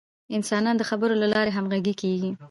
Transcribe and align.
انسانان 0.37 0.75
د 0.77 0.83
خبرو 0.89 1.15
له 1.21 1.27
لارې 1.33 1.51
همغږي 1.57 1.93
کېږي. 2.01 2.31